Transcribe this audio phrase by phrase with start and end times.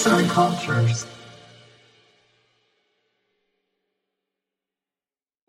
[0.00, 1.06] Arts and Cultures.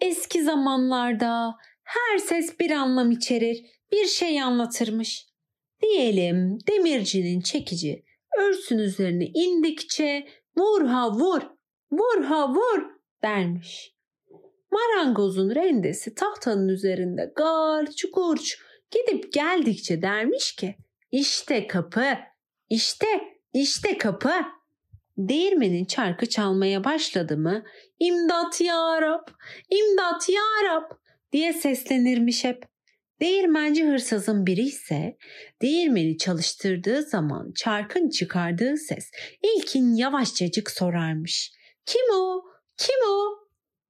[0.02, 5.28] Eski zamanlarda her ses bir anlam içerir, bir şey anlatırmış.
[5.82, 8.04] Diyelim demircinin çekici
[8.38, 11.42] örsün üzerine indikçe vur ha vur,
[11.92, 12.84] vur ha vur
[13.24, 13.96] dermiş.
[14.72, 18.58] Marangozun rendesi tahtanın üzerinde garç gurç
[18.92, 20.76] gidip geldikçe dermiş ki
[21.12, 22.18] işte kapı,
[22.70, 23.08] işte,
[23.54, 24.34] işte kapı.
[25.18, 27.64] Değirmenin çarkı çalmaya başladı mı
[28.00, 29.28] imdat ya Rab,
[29.70, 30.92] imdat ya Rab
[31.32, 32.72] diye seslenirmiş hep.
[33.22, 35.18] Değirmenci hırsızın biri ise
[35.62, 39.12] değirmeni çalıştırdığı zaman çarkın çıkardığı ses
[39.42, 41.52] ilkin yavaşçacık sorarmış.
[41.86, 42.44] Kim o?
[42.78, 43.42] Kim o?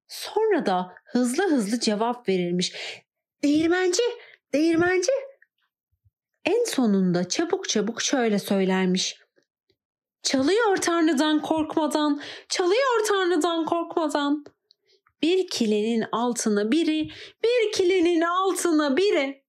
[0.08, 2.74] Sonra da hızlı hızlı cevap verilmiş.
[3.44, 4.02] Değirmenci,
[4.54, 5.12] değirmenci.
[6.46, 9.21] En sonunda çabuk çabuk şöyle söylermiş.
[10.24, 14.46] Çalıyor Tanrı'dan korkmadan, çalıyor Tanrı'dan korkmadan.
[15.22, 17.10] Bir kilenin altına biri,
[17.44, 19.44] bir kilenin altına biri.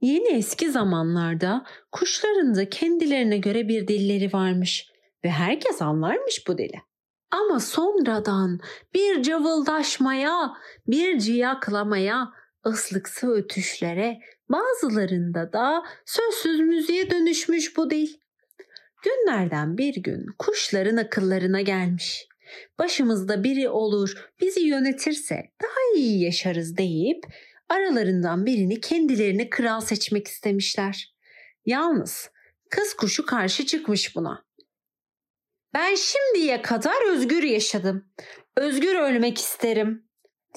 [0.00, 4.86] Yeni eski zamanlarda kuşların da kendilerine göre bir dilleri varmış
[5.24, 6.82] ve herkes anlarmış bu dili.
[7.30, 8.60] Ama sonradan
[8.94, 10.52] bir cıvıldaşmaya,
[10.86, 12.32] bir ciyaklamaya,
[12.66, 18.23] ıslıksı ötüşlere, bazılarında da sözsüz müziğe dönüşmüş bu dil.
[19.04, 22.28] Günlerden bir gün kuşların akıllarına gelmiş.
[22.78, 27.24] Başımızda biri olur, bizi yönetirse daha iyi yaşarız deyip
[27.68, 31.14] aralarından birini kendilerine kral seçmek istemişler.
[31.66, 32.30] Yalnız
[32.70, 34.44] kız kuşu karşı çıkmış buna.
[35.74, 38.08] Ben şimdiye kadar özgür yaşadım.
[38.56, 40.08] Özgür ölmek isterim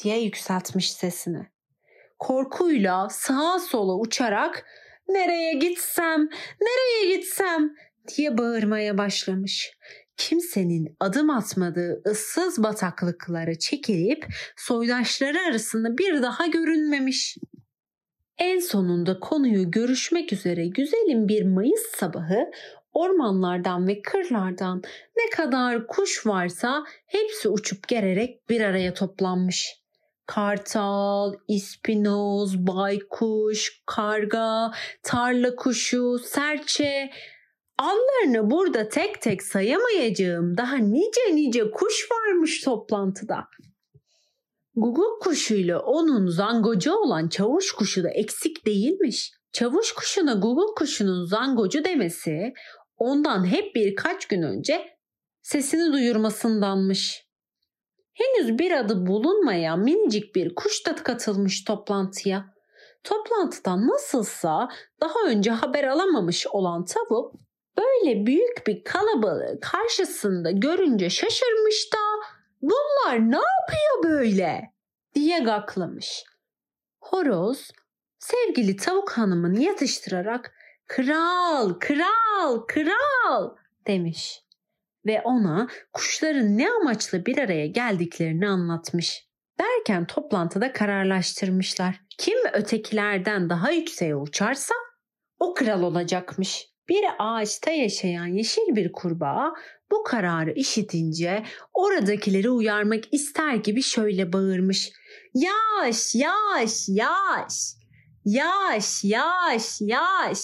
[0.03, 1.47] diye yükseltmiş sesini.
[2.19, 4.65] Korkuyla sağa sola uçarak
[5.07, 6.29] nereye gitsem,
[6.61, 7.75] nereye gitsem
[8.07, 9.71] diye bağırmaya başlamış.
[10.17, 14.25] Kimsenin adım atmadığı ıssız bataklıklara çekilip
[14.57, 17.37] soydaşları arasında bir daha görünmemiş.
[18.37, 22.51] En sonunda konuyu görüşmek üzere güzelim bir Mayıs sabahı
[22.93, 24.81] ormanlardan ve kırlardan
[25.17, 29.75] ne kadar kuş varsa hepsi uçup gelerek bir araya toplanmış.
[30.25, 34.71] Kartal, ispinoz, baykuş, karga,
[35.03, 37.09] tarla kuşu, serçe,
[37.77, 43.47] Anlarını burada tek tek sayamayacağım daha nice nice kuş varmış toplantıda.
[44.75, 49.31] Guguk kuşuyla onun zangocu olan çavuş kuşu da eksik değilmiş.
[49.51, 52.53] Çavuş kuşuna guguk kuşunun zangocu demesi
[52.97, 54.97] ondan hep birkaç gün önce
[55.41, 57.27] sesini duyurmasındanmış.
[58.13, 62.45] Henüz bir adı bulunmayan minicik bir kuş da katılmış toplantıya.
[63.03, 64.69] Toplantıdan nasılsa
[65.01, 67.46] daha önce haber alamamış olan tavuk
[67.77, 72.27] böyle büyük bir kalabalığı karşısında görünce şaşırmış da
[72.61, 74.71] bunlar ne yapıyor böyle
[75.15, 76.23] diye gaklamış.
[76.99, 77.71] Horoz
[78.19, 80.53] sevgili tavuk hanımını yatıştırarak
[80.87, 83.55] kral, kral, kral
[83.87, 84.43] demiş
[85.05, 89.27] ve ona kuşların ne amaçla bir araya geldiklerini anlatmış.
[89.59, 92.01] Derken toplantıda kararlaştırmışlar.
[92.17, 94.75] Kim ötekilerden daha yükseğe uçarsa
[95.39, 96.76] o kral olacakmış.
[96.89, 99.53] Bir ağaçta yaşayan yeşil bir kurbağa
[99.91, 101.43] bu kararı işitince
[101.73, 104.91] oradakileri uyarmak ister gibi şöyle bağırmış.
[105.33, 107.53] Yaş, yaş, yaş,
[108.25, 110.39] yaş, yaş, yaş.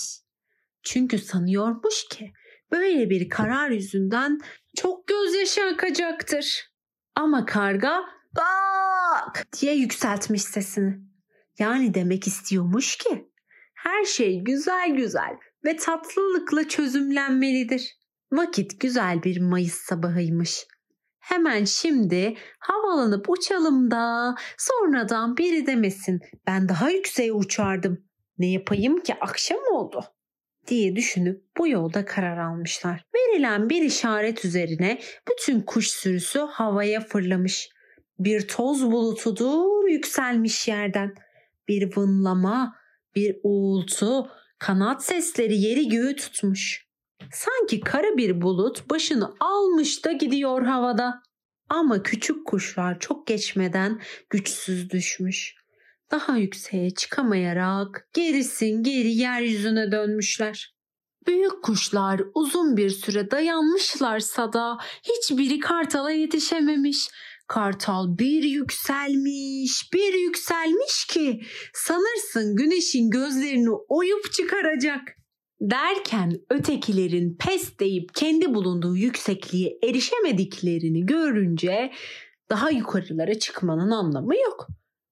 [0.83, 2.33] Çünkü sanıyormuş ki
[2.71, 4.39] böyle bir karar yüzünden
[4.75, 6.73] çok gözyaşı akacaktır.
[7.15, 8.01] Ama karga
[8.35, 10.95] bak diye yükseltmiş sesini.
[11.59, 13.29] Yani demek istiyormuş ki
[13.73, 17.95] her şey güzel güzel ve tatlılıkla çözümlenmelidir.
[18.31, 20.67] Vakit güzel bir Mayıs sabahıymış.
[21.19, 28.05] Hemen şimdi havalanıp uçalım da sonradan biri demesin ben daha yükseğe uçardım.
[28.37, 30.03] Ne yapayım ki akşam oldu
[30.67, 33.05] diye düşünüp bu yolda karar almışlar.
[33.15, 34.99] Verilen bir işaret üzerine
[35.31, 37.69] bütün kuş sürüsü havaya fırlamış.
[38.19, 41.13] Bir toz bulutudur yükselmiş yerden.
[41.67, 42.75] Bir vınlama,
[43.15, 44.31] bir uğultu,
[44.63, 46.87] Kanat sesleri yeri göğü tutmuş.
[47.31, 51.21] Sanki kara bir bulut başını almış da gidiyor havada.
[51.69, 55.55] Ama küçük kuşlar çok geçmeden güçsüz düşmüş.
[56.11, 60.75] Daha yükseğe çıkamayarak gerisin geri yeryüzüne dönmüşler.
[61.27, 67.09] Büyük kuşlar uzun bir süre dayanmışlarsa da hiçbiri kartala yetişememiş.
[67.53, 71.41] Kartal bir yükselmiş, bir yükselmiş ki
[71.73, 75.01] sanırsın güneşin gözlerini oyup çıkaracak.
[75.61, 81.91] Derken ötekilerin pes deyip kendi bulunduğu yüksekliğe erişemediklerini görünce
[82.49, 84.67] daha yukarılara çıkmanın anlamı yok.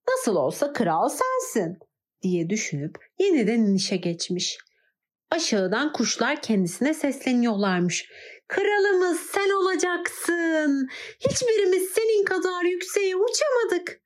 [0.09, 1.77] Nasıl olsa kral sensin
[2.21, 4.57] diye düşünüp yeniden inişe geçmiş.
[5.31, 8.11] Aşağıdan kuşlar kendisine sesleniyorlarmış.
[8.51, 10.89] Kralımız sen olacaksın.
[11.19, 14.01] Hiçbirimiz senin kadar yükseğe uçamadık.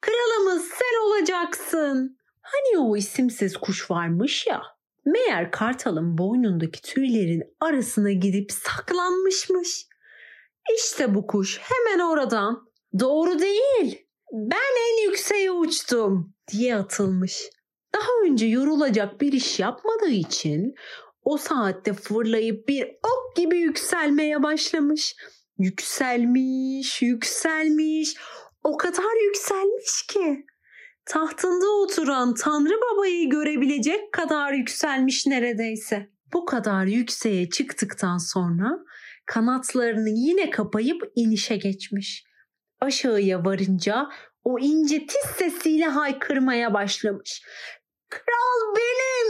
[0.00, 2.18] Kralımız sen olacaksın.
[2.40, 4.62] Hani o isimsiz kuş varmış ya.
[5.04, 9.86] Meğer kartalın boynundaki tüylerin arasına gidip saklanmışmış.
[10.76, 12.66] İşte bu kuş hemen oradan
[13.00, 17.50] doğru değil ben en yükseğe uçtum diye atılmış.
[17.94, 20.74] Daha önce yorulacak bir iş yapmadığı için
[21.24, 25.16] o saatte fırlayıp bir ok gibi yükselmeye başlamış.
[25.58, 28.16] Yükselmiş, yükselmiş,
[28.64, 30.46] o kadar yükselmiş ki
[31.04, 36.10] tahtında oturan Tanrı Baba'yı görebilecek kadar yükselmiş neredeyse.
[36.32, 38.78] Bu kadar yükseğe çıktıktan sonra
[39.26, 42.24] kanatlarını yine kapayıp inişe geçmiş.
[42.80, 44.08] Aşağıya varınca
[44.44, 47.42] o ince tiz sesiyle haykırmaya başlamış.
[48.08, 49.21] Kral benim.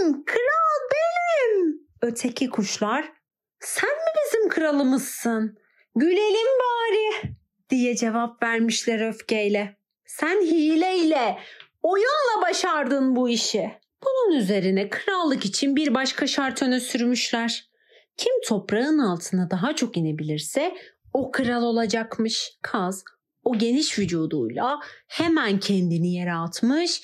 [2.03, 3.13] Öteki kuşlar
[3.61, 5.59] sen mi bizim kralımızsın?
[5.95, 7.35] Gülelim bari
[7.71, 9.77] diye cevap vermişler öfkeyle.
[10.05, 11.39] Sen hileyle,
[11.83, 13.71] oyunla başardın bu işi.
[14.05, 17.71] Bunun üzerine krallık için bir başka şart öne sürmüşler.
[18.17, 20.77] Kim toprağın altına daha çok inebilirse
[21.13, 22.59] o kral olacakmış.
[22.63, 23.05] Kaz
[23.45, 27.03] o geniş vücuduyla hemen kendini yere atmış,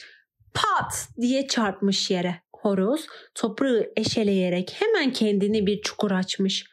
[0.54, 2.42] pat diye çarpmış yere.
[2.62, 6.64] Horoz toprağı eşeleyerek hemen kendini bir çukur açmış.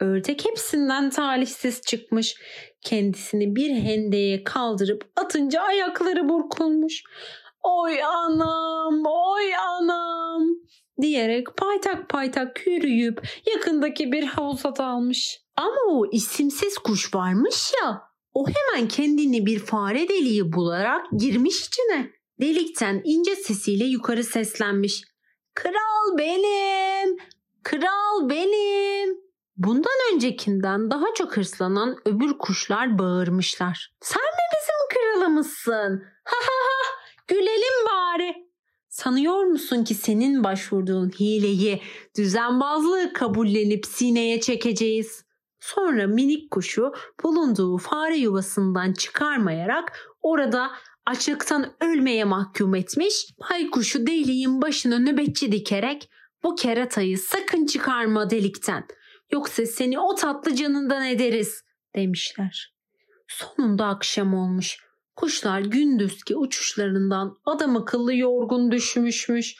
[0.00, 2.34] Ördek hepsinden talihsiz çıkmış.
[2.82, 7.02] Kendisini bir hendeye kaldırıp atınca ayakları burkulmuş.
[7.62, 10.42] Oy anam, oy anam
[11.00, 15.40] diyerek paytak paytak yürüyüp yakındaki bir havuza dalmış.
[15.56, 18.02] Ama o isimsiz kuş varmış ya
[18.34, 22.10] o hemen kendini bir fare deliği bularak girmiş içine.
[22.40, 25.04] Delikten ince sesiyle yukarı seslenmiş.
[25.54, 27.16] Kral benim!
[27.62, 29.16] Kral benim!
[29.56, 33.92] Bundan öncekinden daha çok hırslanan öbür kuşlar bağırmışlar.
[34.00, 36.04] Sen mi bizim kralımızsın?
[36.24, 36.96] Ha ha ha!
[37.28, 38.46] Gülelim bari.
[38.88, 41.82] Sanıyor musun ki senin başvurduğun hileyi,
[42.18, 45.24] düzenbazlığı kabullenip sineye çekeceğiz?
[45.60, 46.92] Sonra minik kuşu
[47.22, 50.70] bulunduğu fare yuvasından çıkarmayarak orada
[51.06, 53.26] açlıktan ölmeye mahkum etmiş.
[53.50, 56.10] Baykuşu deliğin başına nöbetçi dikerek
[56.42, 58.86] bu keratayı sakın çıkarma delikten.
[59.32, 61.62] Yoksa seni o tatlı canından ederiz
[61.94, 62.74] demişler.
[63.28, 64.78] Sonunda akşam olmuş.
[65.16, 69.54] Kuşlar gündüzki uçuşlarından adam akıllı yorgun düşmüşmüş.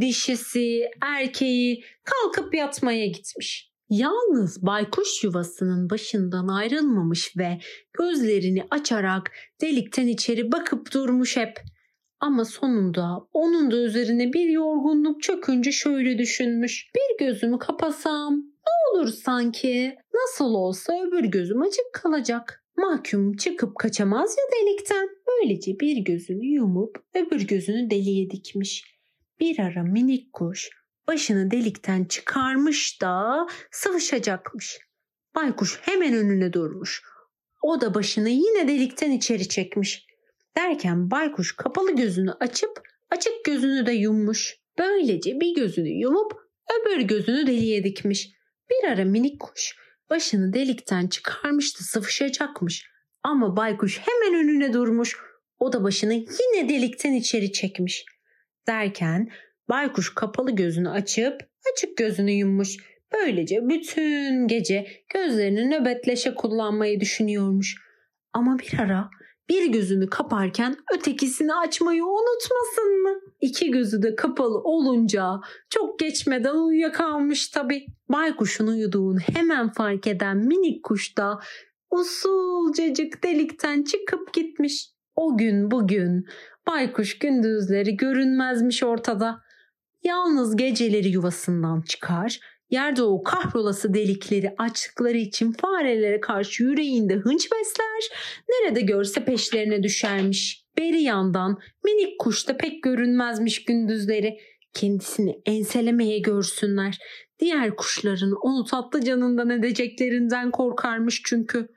[0.00, 3.67] Dişisi, erkeği kalkıp yatmaya gitmiş.
[3.90, 7.58] Yalnız baykuş yuvasının başından ayrılmamış ve
[7.92, 9.30] gözlerini açarak
[9.60, 11.60] delikten içeri bakıp durmuş hep.
[12.20, 16.90] Ama sonunda onun da üzerine bir yorgunluk çökünce şöyle düşünmüş.
[16.96, 19.96] Bir gözümü kapasam ne olur sanki?
[20.14, 22.64] Nasıl olsa öbür gözüm açık kalacak.
[22.76, 25.08] Mahkum çıkıp kaçamaz ya delikten.
[25.28, 28.98] Böylece bir gözünü yumup öbür gözünü deliğe dikmiş.
[29.40, 30.70] Bir ara minik kuş
[31.08, 34.78] başını delikten çıkarmış da sıvışacakmış.
[35.34, 37.02] Baykuş hemen önüne durmuş.
[37.62, 40.06] O da başını yine delikten içeri çekmiş.
[40.56, 44.56] Derken baykuş kapalı gözünü açıp açık gözünü de yummuş.
[44.78, 46.32] Böylece bir gözünü yumup
[46.80, 48.30] öbür gözünü deliğe dikmiş.
[48.70, 49.76] Bir ara minik kuş
[50.10, 52.90] başını delikten çıkarmış da sıvışacakmış.
[53.22, 55.16] Ama baykuş hemen önüne durmuş.
[55.58, 58.04] O da başını yine delikten içeri çekmiş.
[58.66, 59.28] Derken
[59.68, 61.40] Baykuş kapalı gözünü açıp
[61.72, 62.76] açık gözünü yummuş.
[63.12, 67.76] Böylece bütün gece gözlerini nöbetleşe kullanmayı düşünüyormuş.
[68.32, 69.10] Ama bir ara
[69.48, 73.20] bir gözünü kaparken ötekisini açmayı unutmasın mı?
[73.40, 77.86] İki gözü de kapalı olunca çok geçmeden uyuyakalmış tabii.
[78.08, 81.38] Baykuşun uyuduğunu hemen fark eden minik kuş da
[81.90, 84.90] usulcacık delikten çıkıp gitmiş.
[85.16, 86.26] O gün bugün
[86.66, 89.47] baykuş gündüzleri görünmezmiş ortada.
[90.02, 92.40] Yalnız geceleri yuvasından çıkar,
[92.70, 100.64] yerde o kahrolası delikleri açtıkları için farelere karşı yüreğinde hınç besler, nerede görse peşlerine düşermiş.
[100.78, 104.38] Beri yandan minik kuş da pek görünmezmiş gündüzleri.
[104.74, 106.98] Kendisini enselemeye görsünler.
[107.38, 111.68] Diğer kuşların onu tatlı canından edeceklerinden korkarmış çünkü.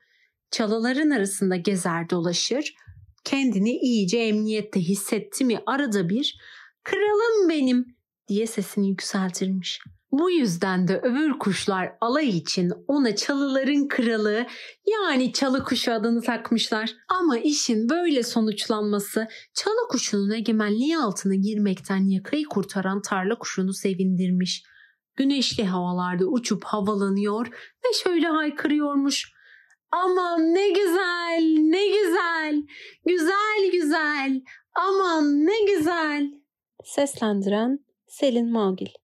[0.51, 2.75] Çalıların arasında gezer dolaşır,
[3.23, 6.39] kendini iyice emniyette hissetti mi arada bir
[6.83, 7.95] ''Kralım benim,
[8.31, 9.79] diye sesini yükseltirmiş.
[10.11, 14.45] Bu yüzden de öbür kuşlar alay için ona çalıların kralı
[14.87, 16.93] yani çalı kuşu adını takmışlar.
[17.07, 24.63] Ama işin böyle sonuçlanması çalı kuşunun egemenliği altına girmekten yakayı kurtaran tarla kuşunu sevindirmiş.
[25.15, 27.47] Güneşli havalarda uçup havalanıyor
[27.85, 29.31] ve şöyle haykırıyormuş.
[29.91, 32.63] Aman ne güzel, ne güzel,
[33.05, 34.41] güzel güzel,
[34.75, 36.31] aman ne güzel.
[36.83, 38.91] Seslendiren Selin Magil